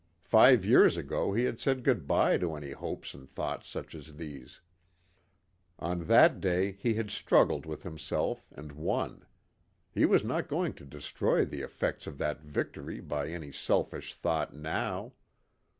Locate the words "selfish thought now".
13.51-15.13